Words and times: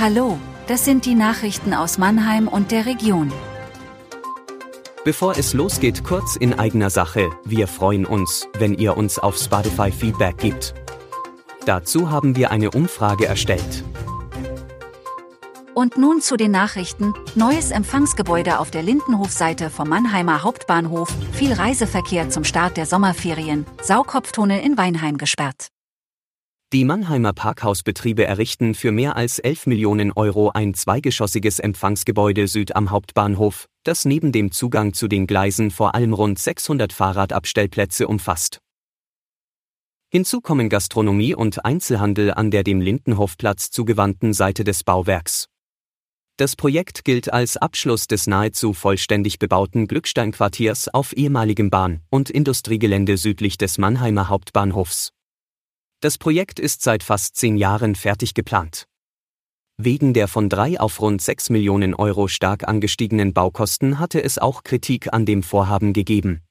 Hallo, 0.00 0.38
das 0.68 0.84
sind 0.84 1.06
die 1.06 1.16
Nachrichten 1.16 1.74
aus 1.74 1.98
Mannheim 1.98 2.46
und 2.46 2.70
der 2.70 2.86
Region. 2.86 3.32
Bevor 5.04 5.36
es 5.36 5.54
losgeht, 5.54 6.04
kurz 6.04 6.36
in 6.36 6.56
eigener 6.56 6.88
Sache. 6.88 7.30
Wir 7.44 7.66
freuen 7.66 8.06
uns, 8.06 8.46
wenn 8.60 8.74
ihr 8.74 8.96
uns 8.96 9.18
auf 9.18 9.36
Spotify 9.36 9.90
Feedback 9.90 10.38
gibt. 10.38 10.72
Dazu 11.66 12.12
haben 12.12 12.36
wir 12.36 12.52
eine 12.52 12.70
Umfrage 12.70 13.26
erstellt. 13.26 13.82
Und 15.74 15.98
nun 15.98 16.20
zu 16.20 16.36
den 16.36 16.52
Nachrichten. 16.52 17.12
Neues 17.34 17.72
Empfangsgebäude 17.72 18.60
auf 18.60 18.70
der 18.70 18.84
Lindenhofseite 18.84 19.68
vom 19.68 19.88
Mannheimer 19.88 20.44
Hauptbahnhof, 20.44 21.12
viel 21.32 21.52
Reiseverkehr 21.52 22.30
zum 22.30 22.44
Start 22.44 22.76
der 22.76 22.86
Sommerferien, 22.86 23.66
Saukopftunnel 23.82 24.60
in 24.60 24.78
Weinheim 24.78 25.18
gesperrt. 25.18 25.70
Die 26.74 26.84
Mannheimer 26.84 27.32
Parkhausbetriebe 27.32 28.26
errichten 28.26 28.74
für 28.74 28.92
mehr 28.92 29.16
als 29.16 29.38
11 29.38 29.68
Millionen 29.68 30.12
Euro 30.12 30.50
ein 30.50 30.74
zweigeschossiges 30.74 31.60
Empfangsgebäude 31.60 32.46
süd 32.46 32.76
am 32.76 32.90
Hauptbahnhof, 32.90 33.70
das 33.84 34.04
neben 34.04 34.32
dem 34.32 34.52
Zugang 34.52 34.92
zu 34.92 35.08
den 35.08 35.26
Gleisen 35.26 35.70
vor 35.70 35.94
allem 35.94 36.12
rund 36.12 36.38
600 36.38 36.92
Fahrradabstellplätze 36.92 38.06
umfasst. 38.06 38.58
Hinzu 40.10 40.42
kommen 40.42 40.68
Gastronomie 40.68 41.34
und 41.34 41.64
Einzelhandel 41.64 42.34
an 42.34 42.50
der 42.50 42.64
dem 42.64 42.82
Lindenhofplatz 42.82 43.70
zugewandten 43.70 44.34
Seite 44.34 44.62
des 44.62 44.84
Bauwerks. 44.84 45.46
Das 46.36 46.54
Projekt 46.54 47.02
gilt 47.06 47.32
als 47.32 47.56
Abschluss 47.56 48.08
des 48.08 48.26
nahezu 48.26 48.74
vollständig 48.74 49.38
bebauten 49.38 49.86
Glücksteinquartiers 49.86 50.92
auf 50.92 51.16
ehemaligem 51.16 51.70
Bahn- 51.70 52.02
und 52.10 52.28
Industriegelände 52.28 53.16
südlich 53.16 53.56
des 53.56 53.78
Mannheimer 53.78 54.28
Hauptbahnhofs. 54.28 55.14
Das 56.00 56.16
Projekt 56.16 56.60
ist 56.60 56.82
seit 56.82 57.02
fast 57.02 57.34
zehn 57.34 57.56
Jahren 57.56 57.96
fertig 57.96 58.34
geplant. 58.34 58.86
Wegen 59.78 60.14
der 60.14 60.28
von 60.28 60.48
drei 60.48 60.78
auf 60.78 61.00
rund 61.00 61.20
sechs 61.20 61.50
Millionen 61.50 61.92
Euro 61.92 62.28
stark 62.28 62.68
angestiegenen 62.68 63.32
Baukosten 63.32 63.98
hatte 63.98 64.22
es 64.22 64.38
auch 64.38 64.62
Kritik 64.62 65.12
an 65.12 65.26
dem 65.26 65.42
Vorhaben 65.42 65.92
gegeben. 65.92 66.42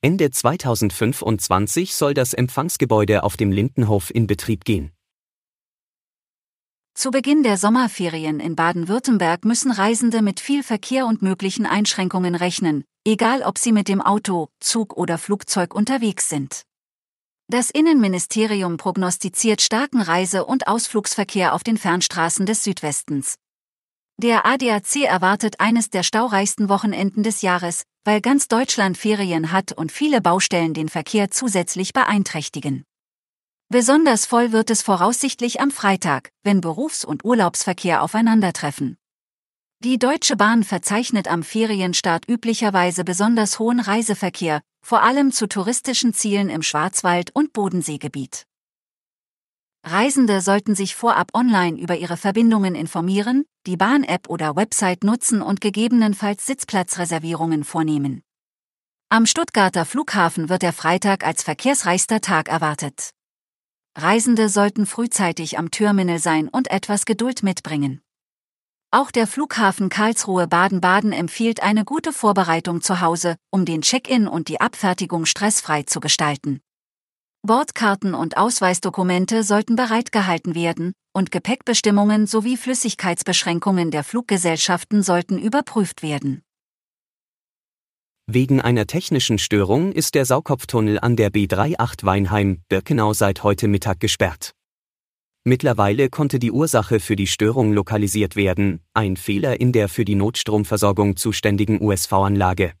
Ende 0.00 0.30
2025 0.30 1.94
soll 1.94 2.14
das 2.14 2.32
Empfangsgebäude 2.32 3.24
auf 3.24 3.36
dem 3.36 3.52
Lindenhof 3.52 4.10
in 4.14 4.26
Betrieb 4.26 4.64
gehen. 4.64 4.90
Zu 6.94 7.10
Beginn 7.10 7.42
der 7.42 7.58
Sommerferien 7.58 8.40
in 8.40 8.56
Baden-Württemberg 8.56 9.44
müssen 9.44 9.70
Reisende 9.70 10.22
mit 10.22 10.40
viel 10.40 10.62
Verkehr 10.62 11.06
und 11.06 11.20
möglichen 11.20 11.66
Einschränkungen 11.66 12.34
rechnen, 12.34 12.84
egal 13.06 13.42
ob 13.42 13.58
sie 13.58 13.72
mit 13.72 13.88
dem 13.88 14.00
Auto, 14.00 14.48
Zug 14.60 14.96
oder 14.96 15.18
Flugzeug 15.18 15.74
unterwegs 15.74 16.30
sind. 16.30 16.62
Das 17.48 17.70
Innenministerium 17.70 18.76
prognostiziert 18.76 19.62
starken 19.62 20.00
Reise- 20.00 20.44
und 20.44 20.66
Ausflugsverkehr 20.66 21.54
auf 21.54 21.62
den 21.62 21.78
Fernstraßen 21.78 22.44
des 22.44 22.64
Südwestens. 22.64 23.36
Der 24.20 24.44
ADAC 24.44 25.04
erwartet 25.04 25.60
eines 25.60 25.88
der 25.88 26.02
staureichsten 26.02 26.68
Wochenenden 26.68 27.22
des 27.22 27.42
Jahres, 27.42 27.84
weil 28.04 28.20
ganz 28.20 28.48
Deutschland 28.48 28.98
Ferien 28.98 29.52
hat 29.52 29.70
und 29.70 29.92
viele 29.92 30.20
Baustellen 30.20 30.74
den 30.74 30.88
Verkehr 30.88 31.30
zusätzlich 31.30 31.92
beeinträchtigen. 31.92 32.82
Besonders 33.68 34.26
voll 34.26 34.50
wird 34.50 34.70
es 34.70 34.82
voraussichtlich 34.82 35.60
am 35.60 35.70
Freitag, 35.70 36.30
wenn 36.42 36.60
Berufs- 36.60 37.04
und 37.04 37.24
Urlaubsverkehr 37.24 38.02
aufeinandertreffen. 38.02 38.96
Die 39.84 40.00
Deutsche 40.00 40.34
Bahn 40.34 40.64
verzeichnet 40.64 41.28
am 41.28 41.44
Ferienstart 41.44 42.28
üblicherweise 42.28 43.04
besonders 43.04 43.60
hohen 43.60 43.78
Reiseverkehr, 43.78 44.62
vor 44.86 45.02
allem 45.02 45.32
zu 45.32 45.48
touristischen 45.48 46.14
Zielen 46.14 46.48
im 46.48 46.62
Schwarzwald- 46.62 47.32
und 47.34 47.52
Bodenseegebiet. 47.52 48.46
Reisende 49.82 50.40
sollten 50.40 50.76
sich 50.76 50.94
vorab 50.94 51.30
online 51.34 51.76
über 51.76 51.96
ihre 51.96 52.16
Verbindungen 52.16 52.76
informieren, 52.76 53.46
die 53.66 53.76
Bahn-App 53.76 54.28
oder 54.28 54.54
Website 54.54 55.02
nutzen 55.02 55.42
und 55.42 55.60
gegebenenfalls 55.60 56.46
Sitzplatzreservierungen 56.46 57.64
vornehmen. 57.64 58.22
Am 59.08 59.26
Stuttgarter 59.26 59.86
Flughafen 59.86 60.48
wird 60.48 60.62
der 60.62 60.72
Freitag 60.72 61.26
als 61.26 61.42
verkehrsreichster 61.42 62.20
Tag 62.20 62.48
erwartet. 62.48 63.10
Reisende 63.96 64.48
sollten 64.48 64.86
frühzeitig 64.86 65.58
am 65.58 65.72
Terminal 65.72 66.20
sein 66.20 66.48
und 66.48 66.70
etwas 66.70 67.06
Geduld 67.06 67.42
mitbringen. 67.42 68.02
Auch 68.92 69.10
der 69.10 69.26
Flughafen 69.26 69.88
Karlsruhe 69.88 70.46
Baden-Baden 70.46 71.12
empfiehlt 71.12 71.62
eine 71.62 71.84
gute 71.84 72.12
Vorbereitung 72.12 72.82
zu 72.82 73.00
Hause, 73.00 73.36
um 73.50 73.64
den 73.64 73.82
Check-in 73.82 74.28
und 74.28 74.48
die 74.48 74.60
Abfertigung 74.60 75.26
stressfrei 75.26 75.82
zu 75.82 76.00
gestalten. 76.00 76.60
Bordkarten 77.42 78.14
und 78.14 78.36
Ausweisdokumente 78.36 79.42
sollten 79.42 79.76
bereitgehalten 79.76 80.54
werden, 80.54 80.92
und 81.12 81.30
Gepäckbestimmungen 81.30 82.26
sowie 82.26 82.56
Flüssigkeitsbeschränkungen 82.56 83.90
der 83.90 84.04
Fluggesellschaften 84.04 85.02
sollten 85.02 85.38
überprüft 85.38 86.02
werden. 86.02 86.42
Wegen 88.28 88.60
einer 88.60 88.88
technischen 88.88 89.38
Störung 89.38 89.92
ist 89.92 90.16
der 90.16 90.24
Saukopftunnel 90.24 90.98
an 90.98 91.14
der 91.14 91.30
B38 91.30 92.04
Weinheim-Birkenau 92.04 93.12
seit 93.14 93.44
heute 93.44 93.68
Mittag 93.68 94.00
gesperrt. 94.00 94.55
Mittlerweile 95.48 96.10
konnte 96.10 96.40
die 96.40 96.50
Ursache 96.50 96.98
für 96.98 97.14
die 97.14 97.28
Störung 97.28 97.72
lokalisiert 97.72 98.34
werden, 98.34 98.80
ein 98.94 99.16
Fehler 99.16 99.60
in 99.60 99.70
der 99.70 99.88
für 99.88 100.04
die 100.04 100.16
Notstromversorgung 100.16 101.14
zuständigen 101.16 101.80
USV-Anlage. 101.80 102.72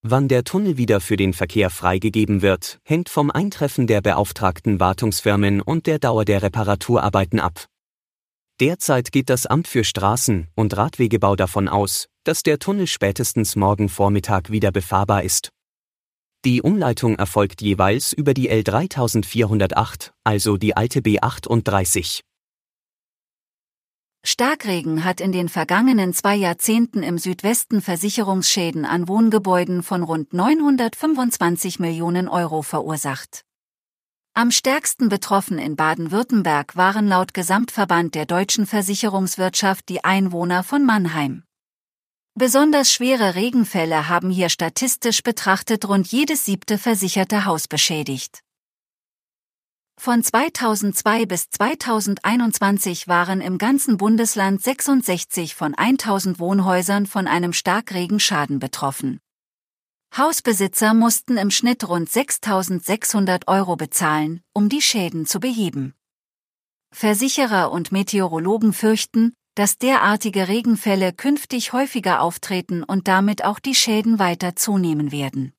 Wann 0.00 0.26
der 0.26 0.42
Tunnel 0.42 0.78
wieder 0.78 1.02
für 1.02 1.18
den 1.18 1.34
Verkehr 1.34 1.68
freigegeben 1.68 2.40
wird, 2.40 2.78
hängt 2.82 3.10
vom 3.10 3.30
Eintreffen 3.30 3.86
der 3.86 4.00
beauftragten 4.00 4.80
Wartungsfirmen 4.80 5.60
und 5.60 5.86
der 5.86 5.98
Dauer 5.98 6.24
der 6.24 6.40
Reparaturarbeiten 6.40 7.40
ab. 7.40 7.66
Derzeit 8.58 9.12
geht 9.12 9.28
das 9.28 9.44
Amt 9.44 9.68
für 9.68 9.84
Straßen- 9.84 10.46
und 10.54 10.74
Radwegebau 10.78 11.36
davon 11.36 11.68
aus, 11.68 12.08
dass 12.24 12.42
der 12.42 12.58
Tunnel 12.58 12.86
spätestens 12.86 13.54
morgen 13.54 13.90
Vormittag 13.90 14.50
wieder 14.50 14.72
befahrbar 14.72 15.24
ist. 15.24 15.50
Die 16.44 16.62
Umleitung 16.62 17.16
erfolgt 17.16 17.62
jeweils 17.62 18.12
über 18.12 18.32
die 18.32 18.50
L3408, 18.50 20.12
also 20.22 20.56
die 20.56 20.76
alte 20.76 21.00
B38. 21.00 22.20
Starkregen 24.24 25.04
hat 25.04 25.20
in 25.20 25.32
den 25.32 25.48
vergangenen 25.48 26.12
zwei 26.12 26.36
Jahrzehnten 26.36 27.02
im 27.02 27.18
Südwesten 27.18 27.80
Versicherungsschäden 27.80 28.84
an 28.84 29.08
Wohngebäuden 29.08 29.82
von 29.82 30.02
rund 30.02 30.32
925 30.32 31.80
Millionen 31.80 32.28
Euro 32.28 32.62
verursacht. 32.62 33.44
Am 34.34 34.52
stärksten 34.52 35.08
betroffen 35.08 35.58
in 35.58 35.74
Baden-Württemberg 35.74 36.76
waren 36.76 37.08
laut 37.08 37.34
Gesamtverband 37.34 38.14
der 38.14 38.26
deutschen 38.26 38.66
Versicherungswirtschaft 38.66 39.88
die 39.88 40.04
Einwohner 40.04 40.62
von 40.62 40.84
Mannheim. 40.84 41.42
Besonders 42.38 42.92
schwere 42.92 43.34
Regenfälle 43.34 44.08
haben 44.08 44.30
hier 44.30 44.48
statistisch 44.48 45.24
betrachtet 45.24 45.88
rund 45.88 46.06
jedes 46.06 46.44
siebte 46.44 46.78
versicherte 46.78 47.46
Haus 47.46 47.66
beschädigt. 47.66 48.44
Von 50.00 50.22
2002 50.22 51.26
bis 51.26 51.50
2021 51.50 53.08
waren 53.08 53.40
im 53.40 53.58
ganzen 53.58 53.96
Bundesland 53.96 54.62
66 54.62 55.56
von 55.56 55.74
1000 55.74 56.38
Wohnhäusern 56.38 57.06
von 57.06 57.26
einem 57.26 57.52
Starkregenschaden 57.52 58.60
betroffen. 58.60 59.18
Hausbesitzer 60.16 60.94
mussten 60.94 61.38
im 61.38 61.50
Schnitt 61.50 61.88
rund 61.88 62.08
6600 62.08 63.48
Euro 63.48 63.74
bezahlen, 63.74 64.42
um 64.52 64.68
die 64.68 64.80
Schäden 64.80 65.26
zu 65.26 65.40
beheben. 65.40 65.92
Versicherer 66.92 67.72
und 67.72 67.90
Meteorologen 67.90 68.72
fürchten, 68.72 69.34
dass 69.58 69.76
derartige 69.76 70.46
Regenfälle 70.46 71.12
künftig 71.12 71.72
häufiger 71.72 72.22
auftreten 72.22 72.84
und 72.84 73.08
damit 73.08 73.44
auch 73.44 73.58
die 73.58 73.74
Schäden 73.74 74.20
weiter 74.20 74.54
zunehmen 74.54 75.10
werden. 75.10 75.52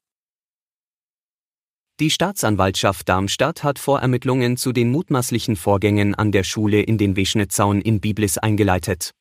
Die 2.00 2.10
Staatsanwaltschaft 2.10 3.10
Darmstadt 3.10 3.62
hat 3.62 3.78
Vorermittlungen 3.78 4.56
zu 4.56 4.72
den 4.72 4.90
mutmaßlichen 4.90 5.58
Vorgängen 5.58 6.16
an 6.16 6.32
der 6.32 6.46
Schule 6.46 6.82
in 6.82 6.98
den 6.98 7.18
Weschnitzzaun 7.18 7.82
in 7.82 8.00
Biblis 8.00 8.38
eingeleitet. 8.38 9.12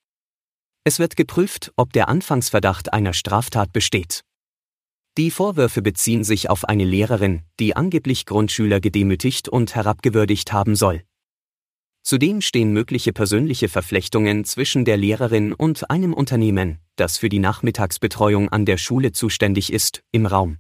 Es 0.85 1.01
wird 1.01 1.17
geprüft, 1.17 1.73
ob 1.75 1.93
der 1.93 2.09
Anfangsverdacht 2.09 2.93
einer 2.93 3.15
Straftat 3.15 3.73
besteht. 3.73 4.23
Die 5.17 5.33
Vorwürfe 5.33 5.83
beziehen 5.83 6.23
sich 6.23 6.51
auf 6.51 6.67
eine 6.67 6.85
Lehrerin, 6.85 7.43
die 7.59 7.75
angeblich 7.75 8.27
Grundschüler 8.27 8.79
gedemütigt 8.79 9.49
und 9.49 9.75
herabgewürdigt 9.75 10.53
haben 10.53 10.77
soll. 10.77 11.03
Zudem 12.09 12.41
stehen 12.41 12.73
mögliche 12.73 13.13
persönliche 13.13 13.69
Verflechtungen 13.69 14.47
zwischen 14.47 14.87
der 14.87 14.97
Lehrerin 14.97 15.53
und 15.53 15.91
einem 15.91 16.15
Unternehmen, 16.15 16.79
das 16.97 17.19
für 17.19 17.29
die 17.29 17.39
Nachmittagsbetreuung 17.39 18.49
an 18.49 18.65
der 18.65 18.79
Schule 18.79 19.13
zuständig 19.13 19.71
ist, 19.71 20.03
im 20.11 20.25
Raum. 20.25 20.57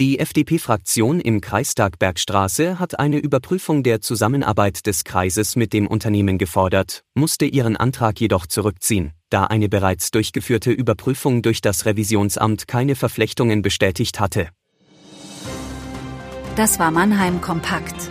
Die 0.00 0.20
FDP-Fraktion 0.20 1.20
im 1.20 1.42
Kreistag 1.42 1.98
Bergstraße 1.98 2.78
hat 2.78 2.98
eine 2.98 3.18
Überprüfung 3.18 3.82
der 3.82 4.00
Zusammenarbeit 4.00 4.86
des 4.86 5.04
Kreises 5.04 5.54
mit 5.54 5.74
dem 5.74 5.86
Unternehmen 5.86 6.38
gefordert, 6.38 7.04
musste 7.12 7.44
ihren 7.44 7.76
Antrag 7.76 8.18
jedoch 8.18 8.46
zurückziehen, 8.46 9.12
da 9.28 9.44
eine 9.44 9.68
bereits 9.68 10.10
durchgeführte 10.10 10.70
Überprüfung 10.72 11.42
durch 11.42 11.60
das 11.60 11.84
Revisionsamt 11.84 12.66
keine 12.68 12.94
Verflechtungen 12.94 13.60
bestätigt 13.60 14.18
hatte. 14.18 14.48
Das 16.56 16.78
war 16.78 16.90
Mannheim 16.90 17.42
Kompakt. 17.42 18.10